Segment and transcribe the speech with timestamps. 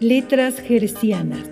[0.00, 1.48] Letras Gercianas.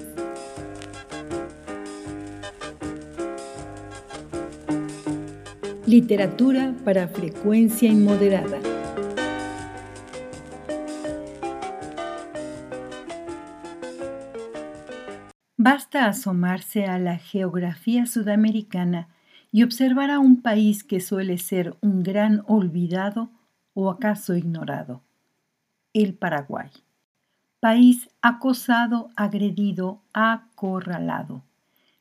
[5.87, 8.61] Literatura para frecuencia inmoderada.
[15.57, 19.09] Basta asomarse a la geografía sudamericana
[19.53, 23.31] y observar a un país que suele ser un gran olvidado
[23.73, 25.03] o acaso ignorado,
[25.95, 26.84] el Paraguay
[27.65, 31.45] país acosado, agredido, acorralado.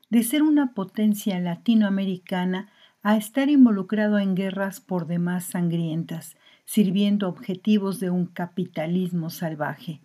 [0.09, 2.67] De ser una potencia latinoamericana
[3.01, 10.01] a estar involucrado en guerras por demás sangrientas, sirviendo objetivos de un capitalismo salvaje.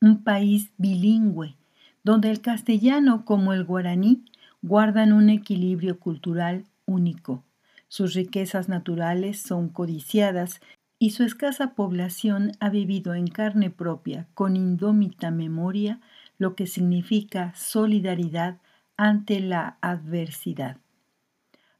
[0.00, 1.56] Un país bilingüe,
[2.04, 4.24] donde el castellano como el guaraní
[4.62, 7.42] guardan un equilibrio cultural único.
[7.88, 10.60] Sus riquezas naturales son codiciadas
[11.04, 16.00] y su escasa población ha vivido en carne propia, con indómita memoria,
[16.38, 18.56] lo que significa solidaridad
[18.96, 20.78] ante la adversidad.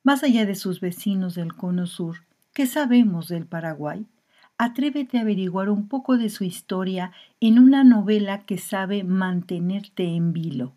[0.03, 4.05] Más allá de sus vecinos del Cono Sur, ¿qué sabemos del Paraguay?
[4.59, 10.35] Atrévete a averiguar un poco de su historia en una novela que sabe mantenerte en
[10.35, 10.75] vilo.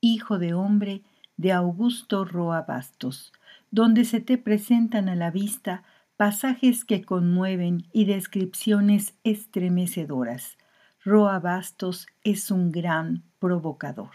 [0.00, 1.02] Hijo de hombre
[1.36, 3.32] de Augusto Roa Bastos,
[3.72, 5.82] donde se te presentan a la vista
[6.16, 10.56] pasajes que conmueven y descripciones estremecedoras.
[11.04, 14.12] Roa Bastos es un gran provocador.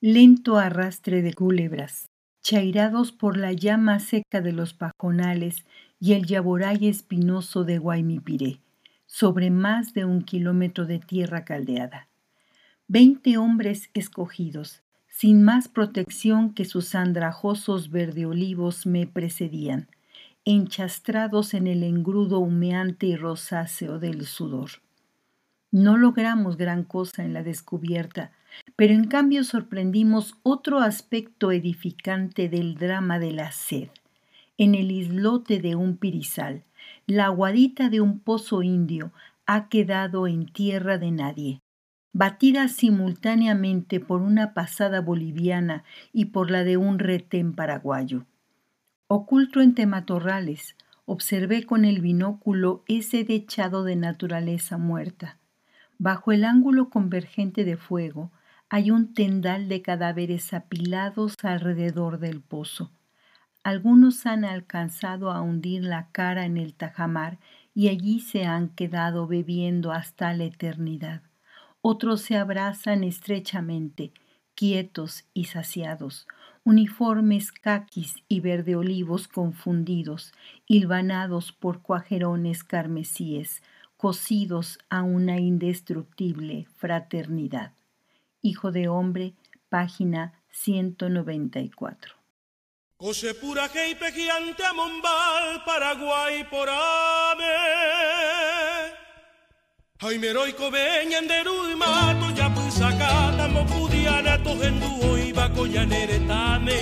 [0.00, 2.08] Lento arrastre de culebras,
[2.42, 5.64] chairados por la llama seca de los pajonales
[6.00, 8.60] y el yaboray espinoso de Guaymipiré,
[9.06, 12.08] sobre más de un kilómetro de tierra caldeada.
[12.88, 19.88] Veinte hombres escogidos, sin más protección que sus andrajosos verdeolivos me precedían
[20.50, 24.70] enchastrados en el engrudo humeante y rosáceo del sudor.
[25.70, 28.32] No logramos gran cosa en la descubierta,
[28.74, 33.90] pero en cambio sorprendimos otro aspecto edificante del drama de la sed.
[34.56, 36.64] En el islote de un pirizal,
[37.06, 39.12] la aguadita de un pozo indio
[39.44, 41.60] ha quedado en tierra de nadie,
[42.14, 48.24] batida simultáneamente por una pasada boliviana y por la de un retén paraguayo.
[49.10, 50.76] Oculto entre matorrales,
[51.06, 55.38] observé con el binóculo ese dechado de naturaleza muerta.
[55.96, 58.30] Bajo el ángulo convergente de fuego
[58.68, 62.90] hay un tendal de cadáveres apilados alrededor del pozo.
[63.64, 67.38] Algunos han alcanzado a hundir la cara en el tajamar
[67.74, 71.22] y allí se han quedado bebiendo hasta la eternidad.
[71.80, 74.12] Otros se abrazan estrechamente,
[74.54, 76.26] quietos y saciados,
[76.68, 80.34] uniformes caquis y verde olivos confundidos,
[80.66, 83.62] hilvanados por cuajerones carmesíes,
[83.96, 87.72] cosidos a una indestructible fraternidad.
[88.42, 89.32] Hijo de hombre,
[89.70, 92.12] página 194.
[92.98, 97.46] Cose pura geipe gigante a Mombal, Paraguay por ave.
[100.00, 101.38] Jaime heroico veñan de
[103.52, 105.16] mato ya pues sacata mo pudiana to genduo
[105.54, 106.78] koyanere tame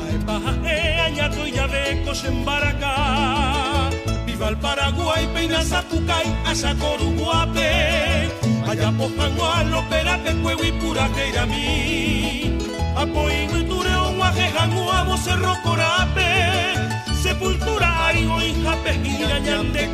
[0.00, 3.90] Ae pajaje añato y yabeco sembaracá
[4.26, 8.28] Viva el Paraguay, peina Zapucay, Asacoru guape.
[8.68, 12.58] Allá pojanguá, lopera, cuevo y pura que mí.
[12.96, 16.74] Apoyo y tureo, guajejanguá, cerro corape.
[17.22, 19.18] Sepultura, arigo, jape, y
[19.72, 19.88] de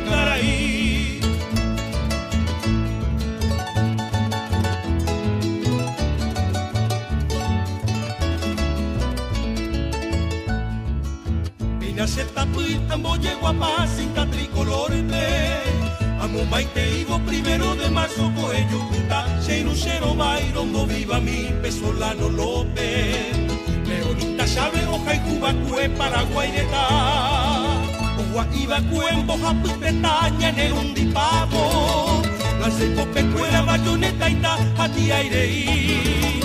[12.67, 14.91] se tapuil, ambo llegó a paz, cinta tricolor
[16.19, 18.87] Amo maite ivo primero de marzo coello
[19.75, 20.15] cero
[20.65, 23.37] no viva mi pesolano López.
[23.87, 26.87] Leonita chave, hoja y cuba cue Paraguay neta.
[28.17, 32.23] Oja iba cuen, boja pues Bretaña, en un dipavo.
[32.59, 36.41] La seco pecuera, bayoneta y ta, a ti aire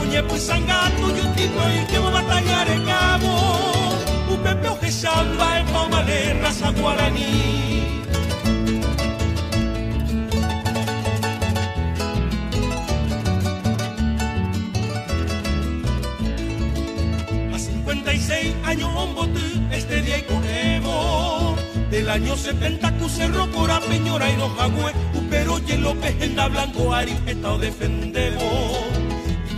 [0.00, 3.57] Oye pues sangato, yo tipo y que va a batallar en cabo
[4.88, 8.00] upepeo samba e de raza guaraní.
[17.54, 19.40] A 56 años bote
[19.72, 21.56] este día y conemo.
[21.90, 27.58] Del año 70 Cucerro, Cora, Peñora y Rojagüe, Upero y López, Enda Blanco, Ari, Estado
[27.58, 28.84] defendemos.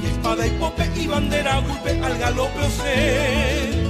[0.03, 3.90] Y espada y pope y bandera, golpe al galope o o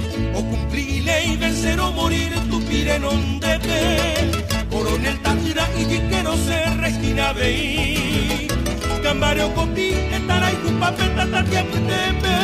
[1.03, 4.31] ley, vencer o morir, estupir en ondete.
[4.69, 8.47] Coronel Tandira y no se resquina veí.
[9.03, 12.35] Gambario copi, etarai cupapeta tatia puteme.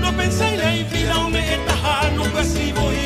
[0.00, 2.96] No pensei na vida o me etaha no casi voy.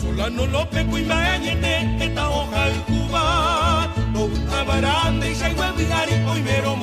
[0.00, 0.84] Solano Lope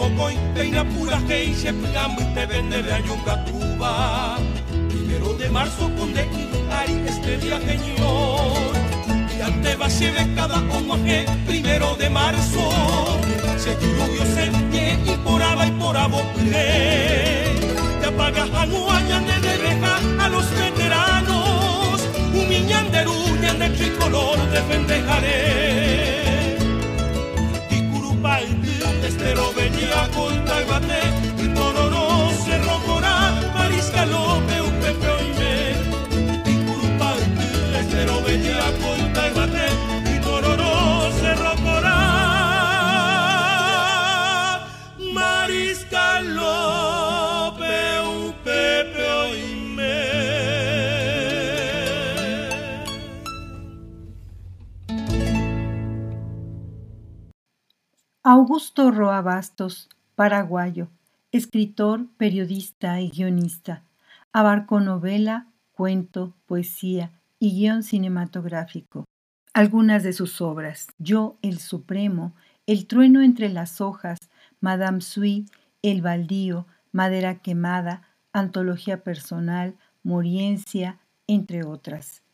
[0.09, 1.19] mocoy, peina pura
[2.21, 4.37] y te vende de ayunga Cuba
[5.37, 6.21] de marzo con de
[6.71, 8.73] Ari este día señor.
[9.37, 12.69] Y ante va de cada homoje primero de marzo.
[13.57, 14.45] Se lluvio se
[15.11, 16.21] y por aba y por abo
[18.01, 18.65] te apagas a
[19.41, 20.14] de deja
[58.77, 60.89] Augusto Roa Bastos, paraguayo,
[61.31, 63.83] escritor, periodista y guionista.
[64.33, 69.05] Abarcó novela, cuento, poesía y guion cinematográfico.
[69.53, 72.35] Algunas de sus obras, Yo el Supremo,
[72.67, 74.19] El trueno entre las hojas,
[74.59, 75.45] Madame Sui,
[75.81, 78.01] El baldío, Madera quemada,
[78.33, 82.24] Antología personal, Moriencia, entre otras.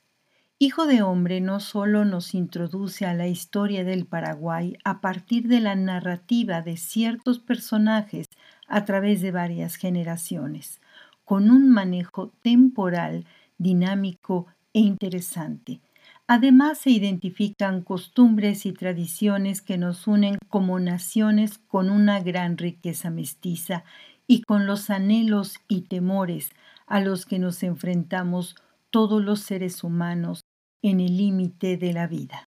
[0.63, 5.59] Hijo de hombre no solo nos introduce a la historia del Paraguay a partir de
[5.59, 8.27] la narrativa de ciertos personajes
[8.67, 10.79] a través de varias generaciones,
[11.25, 13.25] con un manejo temporal,
[13.57, 15.81] dinámico e interesante.
[16.27, 23.09] Además se identifican costumbres y tradiciones que nos unen como naciones con una gran riqueza
[23.09, 23.83] mestiza
[24.27, 26.51] y con los anhelos y temores
[26.85, 28.55] a los que nos enfrentamos
[28.91, 30.43] todos los seres humanos
[30.81, 32.47] en el límite de la vida.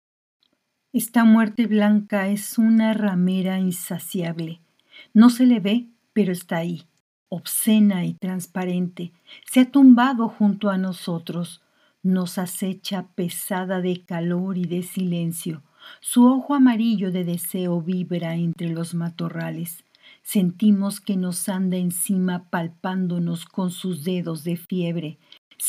[0.91, 4.59] Esta muerte blanca es una ramera insaciable.
[5.13, 6.83] No se le ve, pero está ahí,
[7.29, 9.11] obscena y transparente.
[9.51, 11.61] Se ha tumbado junto a nosotros.
[12.01, 15.61] Nos acecha pesada de calor y de silencio.
[16.01, 19.83] Su ojo amarillo de deseo vibra entre los matorrales.
[20.23, 25.17] Sentimos que nos anda encima palpándonos con sus dedos de fiebre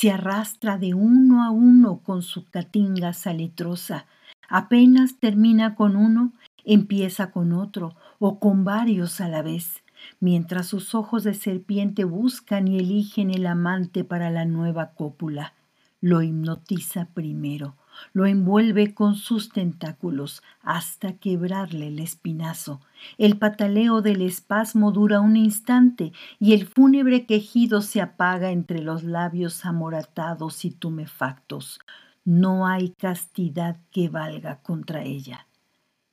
[0.01, 4.07] se arrastra de uno a uno con su catinga saletrosa.
[4.49, 6.33] Apenas termina con uno,
[6.65, 9.85] empieza con otro o con varios a la vez,
[10.19, 15.53] mientras sus ojos de serpiente buscan y eligen el amante para la nueva cópula.
[16.01, 17.77] Lo hipnotiza primero,
[18.13, 22.81] lo envuelve con sus tentáculos hasta quebrarle el espinazo.
[23.19, 29.03] El pataleo del espasmo dura un instante y el fúnebre quejido se apaga entre los
[29.03, 31.81] labios amoratados y tumefactos.
[32.25, 35.47] No hay castidad que valga contra ella.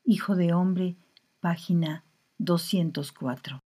[0.04, 0.96] Hijo de hombre,
[1.42, 2.04] página
[2.38, 3.60] 204.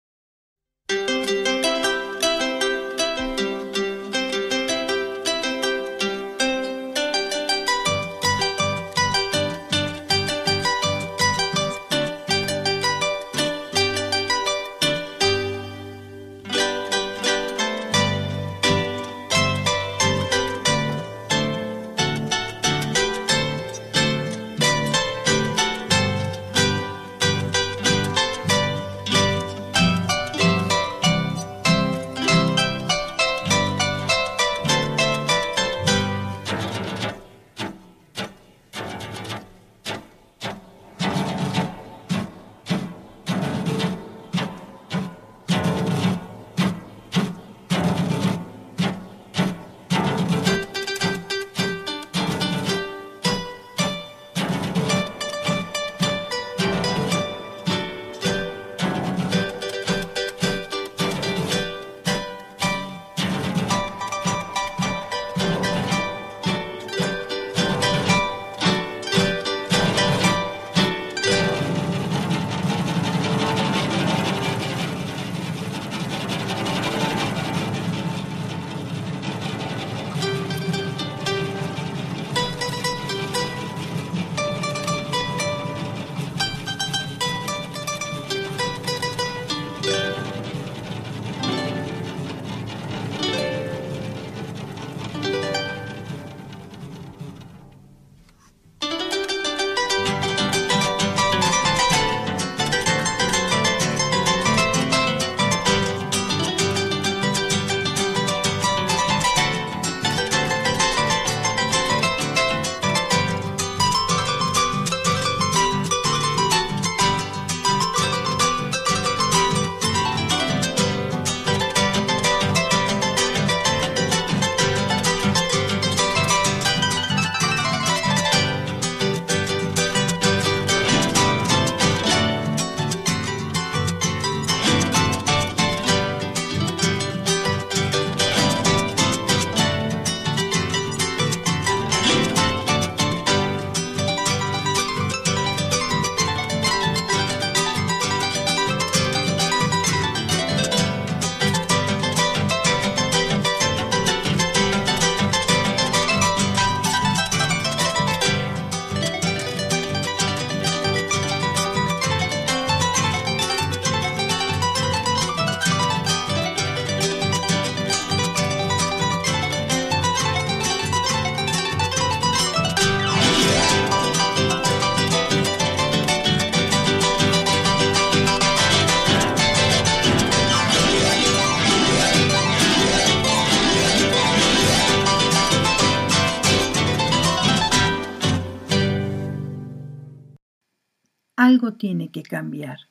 [191.41, 192.81] Algo tiene que cambiar.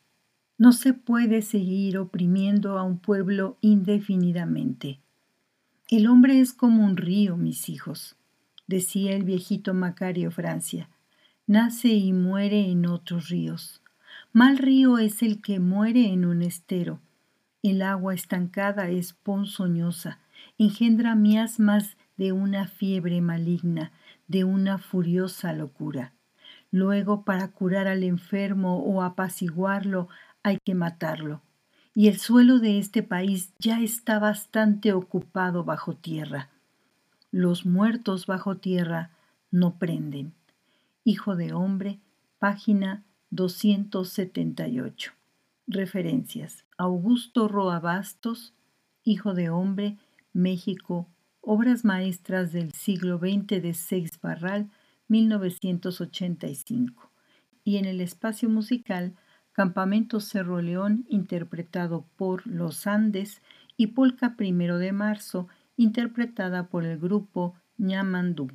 [0.58, 4.98] No se puede seguir oprimiendo a un pueblo indefinidamente.
[5.88, 8.16] El hombre es como un río, mis hijos,
[8.66, 10.88] decía el viejito Macario Francia.
[11.46, 13.82] Nace y muere en otros ríos.
[14.32, 17.00] Mal río es el que muere en un estero.
[17.62, 20.18] El agua estancada es ponzoñosa,
[20.58, 23.92] engendra miasmas de una fiebre maligna,
[24.26, 26.14] de una furiosa locura.
[26.70, 30.08] Luego, para curar al enfermo o apaciguarlo,
[30.42, 31.42] hay que matarlo.
[31.94, 36.48] Y el suelo de este país ya está bastante ocupado bajo tierra.
[37.32, 39.10] Los muertos bajo tierra
[39.50, 40.32] no prenden.
[41.04, 41.98] Hijo de hombre,
[42.38, 45.12] página 278.
[45.66, 46.64] Referencias.
[46.76, 48.54] Augusto Roa Bastos,
[49.02, 49.96] Hijo de hombre,
[50.32, 51.08] México,
[51.42, 54.70] Obras maestras del siglo XX de Seix Barral,
[55.10, 57.12] 1985.
[57.62, 59.14] Y en el espacio musical,
[59.52, 63.42] Campamento Cerro León, interpretado por Los Andes,
[63.76, 68.48] y Polka Primero de Marzo, interpretada por el grupo Ñamandú.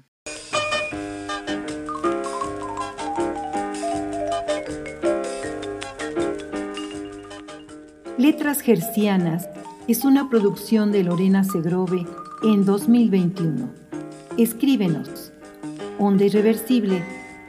[8.20, 9.50] Letras Gercianas
[9.88, 12.06] es una producción de Lorena Segrove
[12.44, 13.68] en 2021.
[14.38, 15.25] Escríbenos
[16.00, 17.02] onda irreversible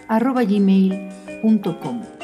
[0.09, 2.16] arroba gmail.com.